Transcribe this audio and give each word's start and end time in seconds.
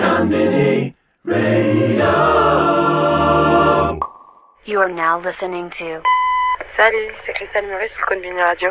Kalamini 0.00 0.94
Radio. 1.26 2.08
You 4.64 4.80
are 4.80 4.88
now 4.88 5.20
listening 5.20 5.68
to. 5.76 6.00
Salut, 6.74 7.12
c'est 7.22 7.34
Christelle 7.34 7.66
Murray 7.66 7.86
sur 7.86 8.00
Convini 8.06 8.40
Radio. 8.40 8.70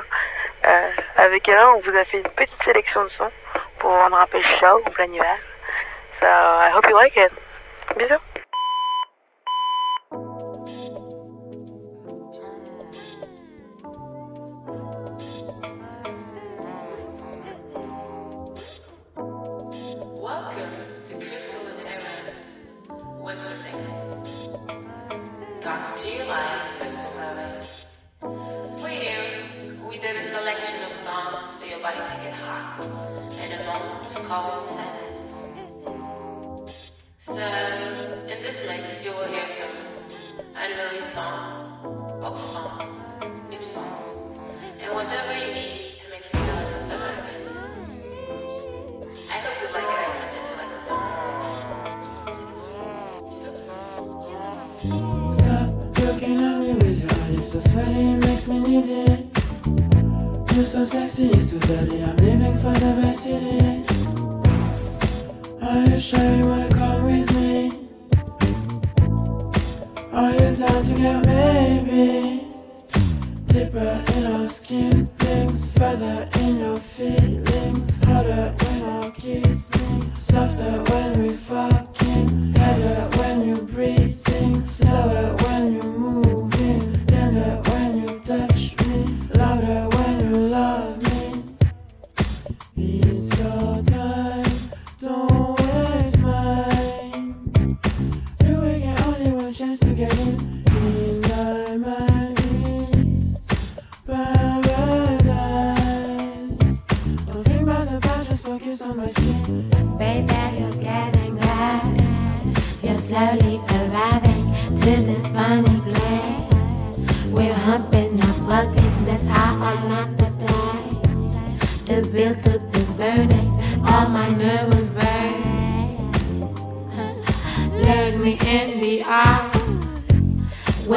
Euh, 0.66 0.90
avec 1.18 1.48
Alain, 1.48 1.74
on 1.76 1.82
vous 1.82 1.96
a 1.96 2.04
fait 2.06 2.18
une 2.18 2.30
petite 2.36 2.64
sélection 2.64 3.04
de 3.04 3.10
sons 3.10 3.30
pour 3.78 3.92
vous 3.92 3.98
rendre 3.98 4.18
un 4.18 4.26
peu 4.26 4.42
chaud 4.42 4.82
en 4.88 4.90
plein 4.90 5.06
hiver. 5.06 5.38
So, 6.20 6.26
I 6.26 6.72
hope 6.74 6.88
you 6.90 6.96
like 6.96 7.16
it. 7.16 7.32
Bisous. 7.96 8.29
sexiest 60.90 61.52
today. 61.52 62.04
I'm 62.04 62.16
living 62.18 62.58
for 62.58 62.74
the 62.74 62.92
best 63.00 63.28
in 63.28 63.44
it. 63.44 63.86
I 65.62 65.88
wish 65.88 66.14
I 66.16 66.44
would. 66.44 66.69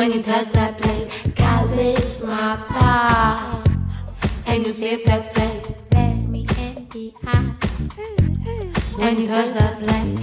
when 0.03 0.11
you 0.11 0.21
touch 0.21 0.51
that 0.51 0.77
place, 0.79 1.33
God 1.37 1.79
is 1.79 2.25
my 2.25 2.57
power, 2.71 3.63
And 4.47 4.67
you 4.67 4.73
feel 4.73 4.99
that 5.07 5.33
say, 5.33 5.77
let 5.93 6.27
me 6.29 6.41
in 6.59 6.89
the 6.91 7.15
eye. 7.25 7.55
When 8.97 9.21
you 9.21 9.29
touch 9.29 9.53
that 9.55 9.79
place. 9.79 10.22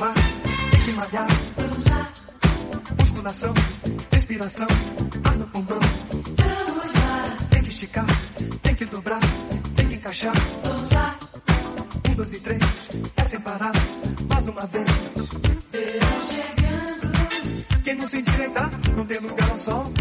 fumar, 0.00 0.14
tem 0.70 0.80
que 0.80 0.92
malhar. 0.92 1.26
Vamos 1.56 1.84
lá. 1.84 2.12
Musculação, 2.98 3.52
respiração, 4.12 4.66
ar 5.24 5.36
no 5.36 5.46
pulmão. 5.48 5.80
Vamos 6.10 6.94
lá. 6.94 7.36
Tem 7.50 7.62
que 7.62 7.68
esticar, 7.68 8.06
tem 8.62 8.74
que 8.74 8.84
dobrar, 8.86 9.20
tem 9.76 9.88
que 9.88 9.94
encaixar. 9.96 10.32
Vamos 10.64 10.90
lá. 10.90 11.16
Um, 12.08 12.14
dois 12.14 12.32
e 12.32 12.40
três, 12.40 12.62
é 13.16 13.24
sem 13.24 13.40
parar. 13.40 13.72
Mais 14.28 14.48
uma 14.48 14.66
vez. 14.66 14.86
Verão 15.70 16.20
chegando. 16.30 17.82
Quem 17.84 17.94
não 17.96 18.08
se 18.08 18.18
endireitar, 18.18 18.70
não 18.96 19.06
tem 19.06 19.20
lugar 19.20 19.50
ao 19.50 19.58
sol. 19.58 19.99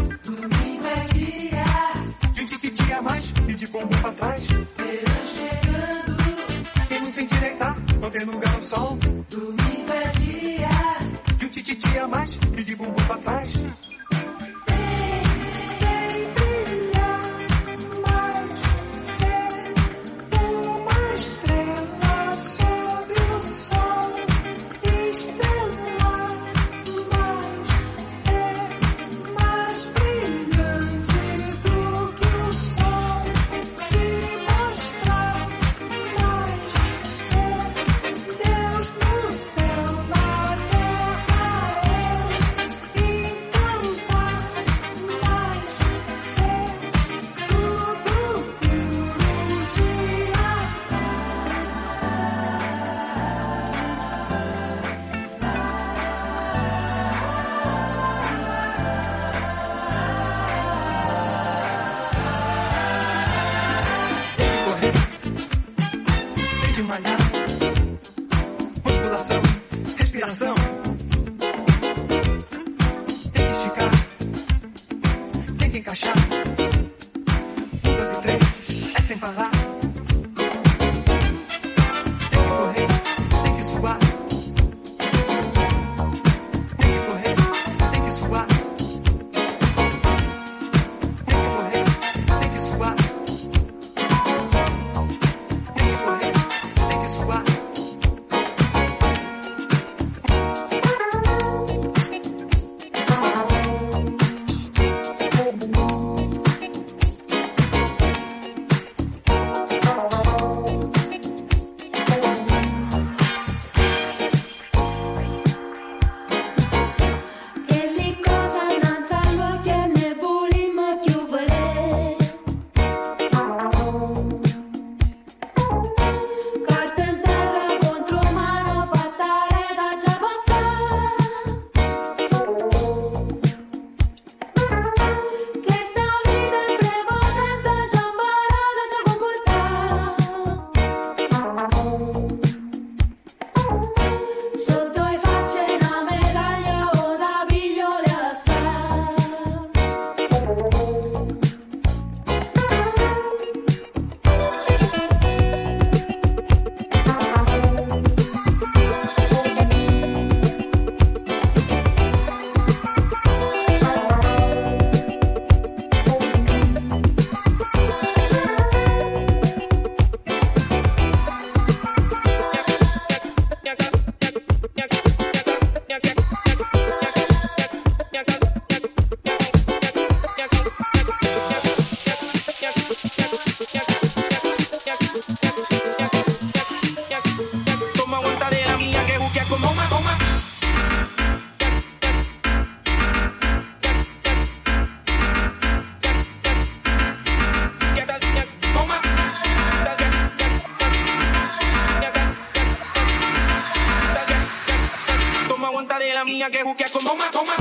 monta 205.80 205.98
de 205.98 206.14
la 206.14 206.26
mía 206.26 206.50
que 206.50 206.62
busca 206.62 206.90
con 206.92 207.06
bomba, 207.06 207.32
bomba. 207.34 207.56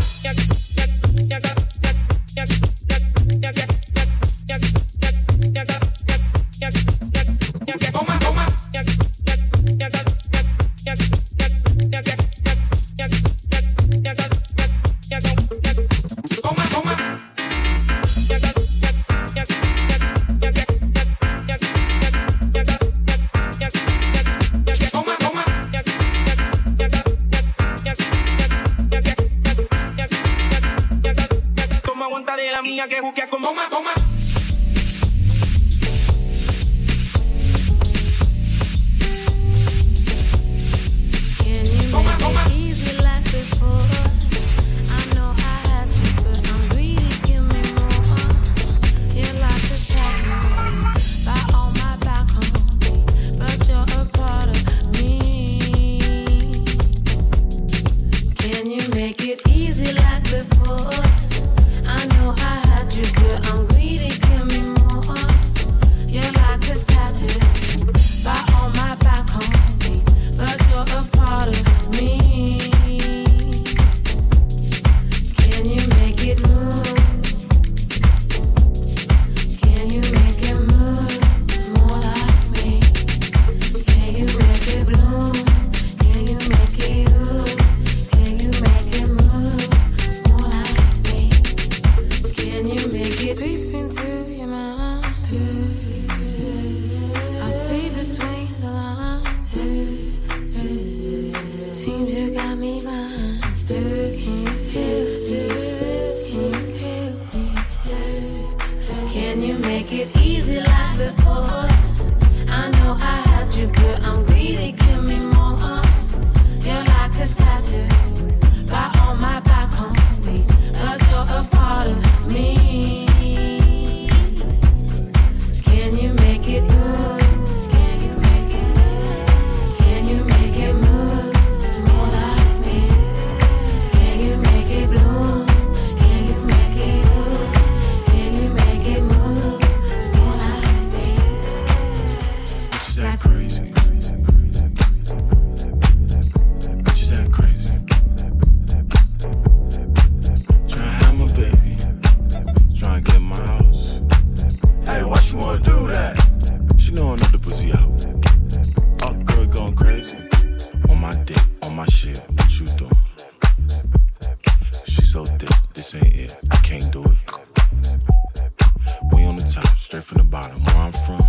Straight 169.98 170.06
from 170.06 170.18
the 170.18 170.24
bottom, 170.30 170.62
where 170.62 170.76
I'm 170.76 170.92
from. 170.92 171.28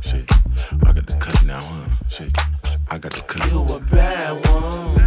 Shit, 0.00 0.28
I 0.82 0.92
got 0.92 1.06
the 1.06 1.16
cut 1.20 1.44
now, 1.44 1.60
huh? 1.62 1.94
Shit, 2.08 2.32
I 2.90 2.98
got 2.98 3.12
the 3.12 3.22
cut. 3.22 3.48
You 3.48 3.62
a 3.62 3.78
bad 3.78 4.44
one, 4.48 4.98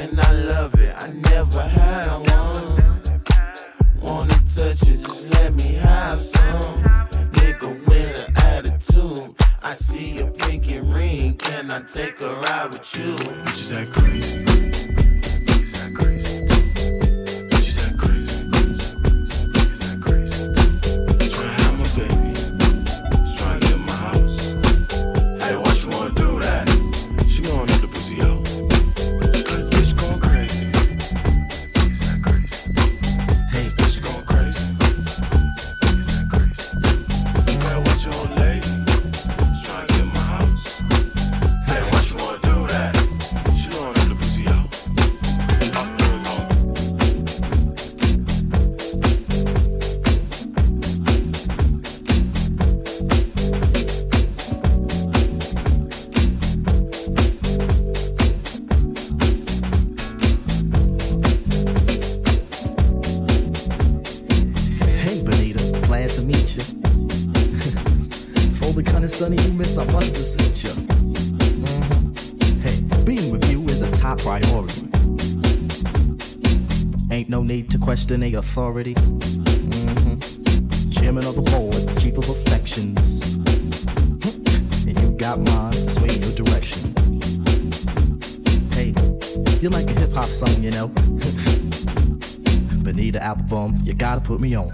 and 0.00 0.20
I 0.20 0.32
love 0.32 0.74
it. 0.74 0.94
I 0.96 1.08
never 1.08 1.62
had 1.62 2.06
one. 2.30 3.02
Wanna 4.00 4.34
touch 4.54 4.82
it, 4.82 5.02
just 5.02 5.28
let 5.30 5.52
me 5.52 5.74
have 5.74 6.22
some. 6.22 6.84
Nigga 7.32 7.84
with 7.88 8.18
an 8.18 8.36
attitude. 8.36 9.34
I 9.64 9.74
see 9.74 10.18
a 10.18 10.26
pinky 10.26 10.78
ring, 10.78 11.34
can 11.38 11.72
I 11.72 11.80
take 11.80 12.22
a 12.22 12.28
ride 12.28 12.68
with 12.72 12.94
you? 12.94 13.16
Bitches 13.16 13.76
act 13.76 13.92
crazy. 13.94 14.75
questioning 78.06 78.30
their 78.30 78.40
authority. 78.40 78.94
Mm-hmm. 79.74 80.90
Chairman 80.90 81.26
of 81.26 81.34
the 81.34 81.42
board, 81.42 81.74
chief 81.98 82.16
of 82.16 82.28
affections. 82.28 83.34
and 84.86 85.00
you 85.00 85.10
got 85.18 85.40
mine 85.40 85.72
to 85.72 85.90
sway 85.90 86.14
your 86.14 86.32
direction. 86.36 86.94
Hey, 88.72 88.94
you 89.60 89.70
like 89.70 89.88
a 89.90 89.98
hip 89.98 90.12
hop 90.12 90.24
song, 90.24 90.62
you 90.62 90.70
know? 90.70 90.86
Bonita 92.84 93.18
Applebum, 93.18 93.84
you 93.84 93.92
gotta 93.94 94.20
put 94.20 94.40
me 94.40 94.54
on. 94.54 94.70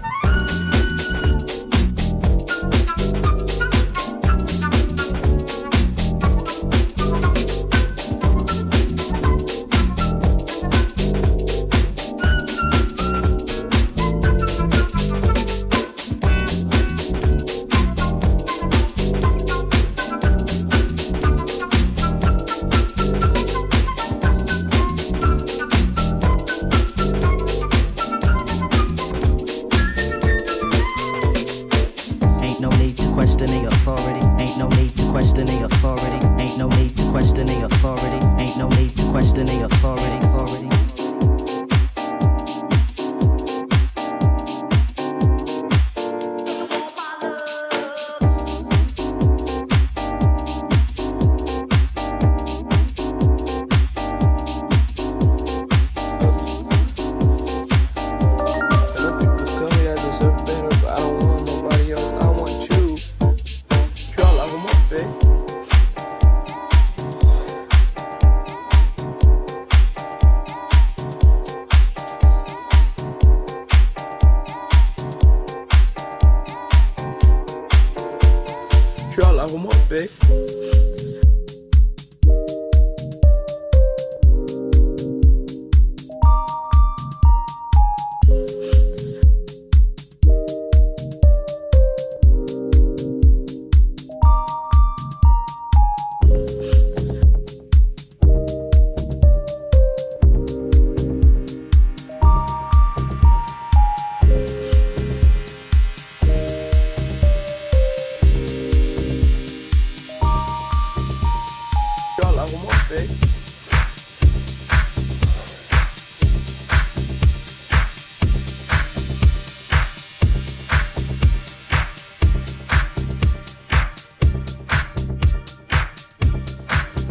birthday. 79.93 80.42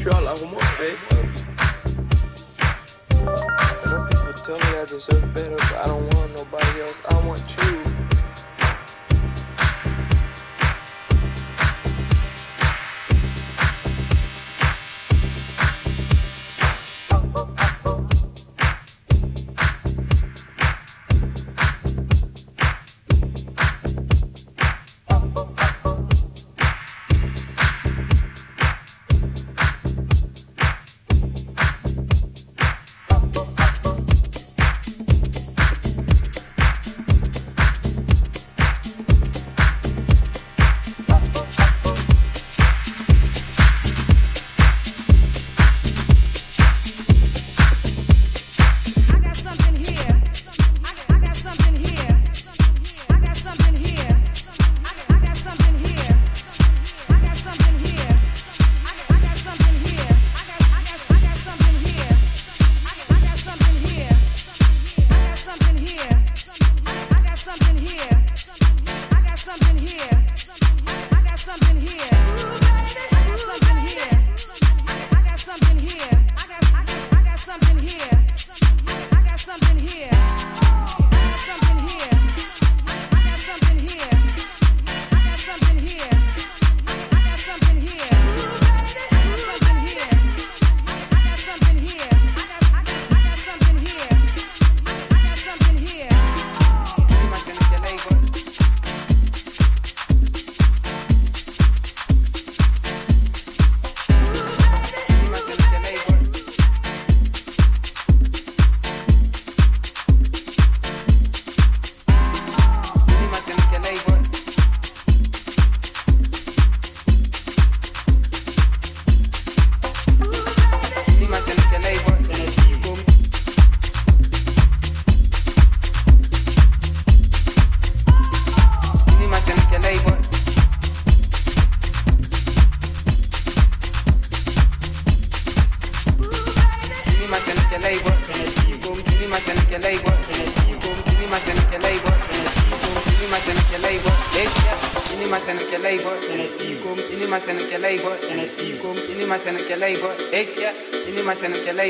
Eh. 0.04 0.06
Some 3.84 4.08
people 4.08 4.32
tell 4.32 4.58
me 4.58 4.78
I 4.78 4.84
deserve 4.84 5.32
better, 5.32 5.54
but 5.54 5.74
I 5.74 5.86
don't 5.86 6.14
want 6.14 6.34
nobody 6.34 6.80
else. 6.80 7.02
I 7.08 7.14
want 7.24 7.56
you. 7.56 8.01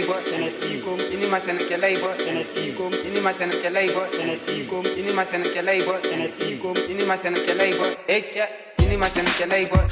labor 0.02 0.18
in 0.34 0.42
it 0.42 0.58
igum 0.66 0.98
ini 0.98 1.26
masen 1.30 1.58
ke 1.58 1.78
labor 1.78 2.14
in 2.26 2.38
it 2.42 2.50
igum 2.58 2.90
ini 2.90 3.22
masen 3.22 3.50
ke 3.50 3.70
in 3.70 4.30
it 4.34 4.42
igum 4.50 4.82
ini 4.82 5.12
masen 5.14 5.42
ke 5.42 5.62
in 5.62 6.22
it 6.26 6.34
igum 6.42 6.74
ini 6.90 7.04
masen 7.06 7.34
ke 7.34 7.54
labor 7.54 7.90
ekya 8.10 8.46
ini 8.82 8.98
masen 8.98 9.26
ke 9.38 9.46
labor 9.46 9.84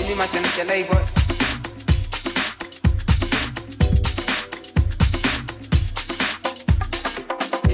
ini 0.00 0.14
masen 0.16 0.44
ke 0.56 1.21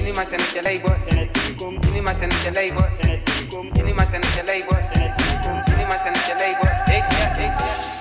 Inima 0.09 0.25
se 0.25 0.37
nace 0.39 0.61
ley 0.63 0.79
boss. 0.79 1.07
Inima 1.87 2.13
se 2.15 2.25
nace 2.25 2.49
ley 2.49 2.71
boss. 2.71 3.01
Inima 3.75 4.03
se 4.03 4.17
nace 4.17 4.43
ley 4.43 4.63
boss. 4.63 4.95
Inima 4.95 5.97
se 5.99 6.09
nace 6.09 6.35
ley 6.39 6.55
boss. 6.55 6.83
Take 6.87 7.05
care, 7.11 7.31
take 7.35 7.55
care. 7.55 7.98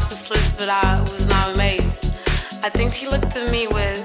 synopsis 0.00 0.30
list, 0.30 0.58
but 0.58 0.68
I 0.68 1.00
was 1.00 1.28
not 1.28 1.54
amazed. 1.54 2.22
I 2.64 2.70
think 2.70 2.94
he 2.94 3.08
looked 3.08 3.36
at 3.36 3.50
me 3.50 3.66
with 3.66 3.97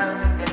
love. 0.00 0.49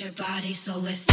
Your 0.00 0.12
body, 0.12 0.52
so 0.52 0.78
let's 0.78 1.11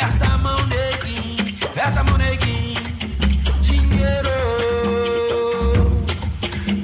Aperta 0.00 0.32
a 0.32 0.38
mão, 0.38 0.56
neguinho. 0.68 1.58
Aperta 1.64 2.00
a 2.00 2.04
mão, 2.04 2.18
neguinho. 2.18 2.80
Dinheiro. 3.60 4.30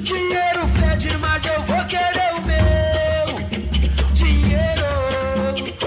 Dinheiro 0.03 0.67
pede, 0.77 1.17
mas 1.19 1.45
eu 1.45 1.63
vou 1.63 1.85
querer 1.85 2.33
o 2.33 2.41
meu 2.41 3.39
dinheiro. 4.13 4.85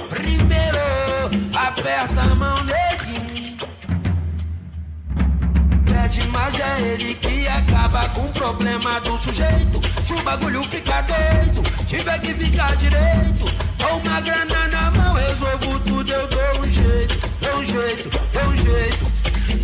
Primeiro, 0.09 0.79
aperta 1.55 2.21
a 2.23 2.35
mão, 2.35 2.57
neguinho. 2.65 3.57
Pede, 5.85 6.29
mas 6.29 6.61
é 6.61 6.81
ele 6.81 7.15
que 7.15 7.47
acaba 7.47 8.09
com 8.09 8.23
o 8.23 8.33
problema 8.33 9.01
do 9.03 9.19
sujeito. 9.21 9.83
Se 10.07 10.15
o 10.15 10.23
bagulho 10.23 10.63
ficar 10.63 11.03
doido, 11.03 11.63
tiver 11.87 12.19
que 12.21 12.33
ficar 12.33 12.75
direito. 12.77 13.45
Com 13.83 13.97
uma 13.99 14.19
grana 14.23 14.69
na 14.69 14.91
mão, 14.93 15.13
resolvo 15.13 15.78
tudo, 16.09 16.13
eu 16.13 16.27
dou 16.29 16.61
um 16.61 16.65
jeito, 16.65 17.33
dou 17.41 17.61
um 17.61 17.67
jeito, 17.67 18.11
dou 18.33 18.43
um 18.45 18.57
jeito. 18.57 19.05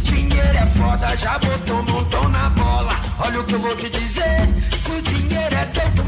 Dinheiro 0.04 0.57
é 0.57 0.66
foda, 0.66 1.16
já 1.16 1.38
botou 1.38 1.78
um 1.78 1.83
montão 1.83 2.28
na 2.28 2.50
bola. 2.50 3.00
Olha 3.18 3.40
o 3.40 3.44
que 3.44 3.54
eu 3.54 3.61
vou 3.61 3.74
te 3.76 3.88
dizer. 3.88 4.48
Se 4.61 4.92
o 4.92 5.02
dinheiro 5.02 5.54
é 5.54 5.64
teu, 5.66 5.90
tu 5.96 6.04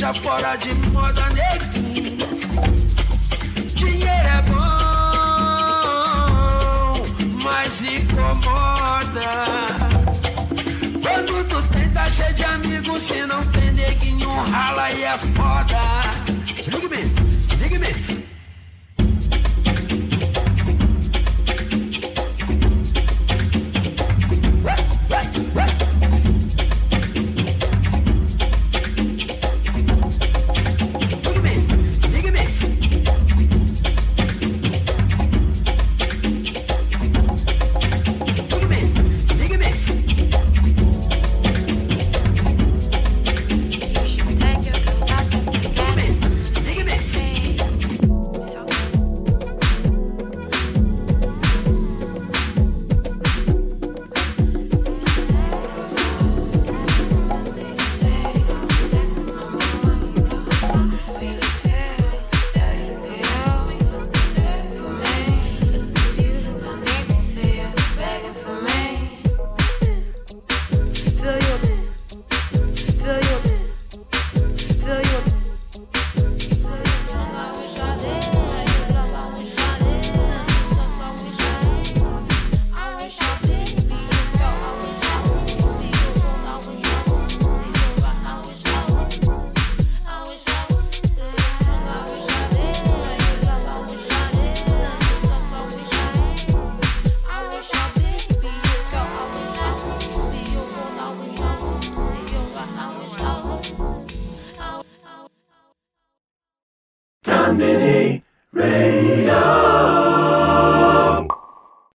deixa 0.00 0.14
fora 0.14 0.56
de 0.56 0.72
moda, 0.88 1.28
neguinho. 1.28 2.16
Dinheiro 3.74 4.08
é 4.08 4.42
bom, 4.48 4.56
mas 7.44 7.82
incomoda. 7.82 9.30
Quando 11.02 11.44
tu 11.48 11.62
tem, 11.68 11.90
tá 11.90 12.10
cheio 12.10 12.34
de 12.34 12.44
amigos. 12.44 13.02
Se 13.02 13.26
não 13.26 13.44
tem 13.48 13.72
neguinho, 13.72 14.30
rala 14.30 14.90
e 14.90 15.04
é 15.04 15.18